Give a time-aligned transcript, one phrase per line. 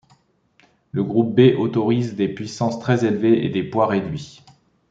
[0.95, 4.41] Les Groupe B autorisent des puissances très élevées et des poids réduits.